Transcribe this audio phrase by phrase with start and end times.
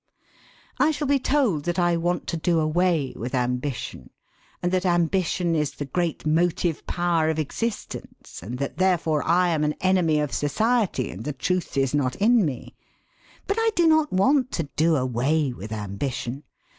[0.79, 4.09] I shall be told that I want to do away with ambition,
[4.63, 9.63] and that ambition is the great motive power of existence, and that therefore I am
[9.63, 12.73] an enemy of society and the truth is not in me.
[13.45, 16.45] But I do not want to do away with ambition.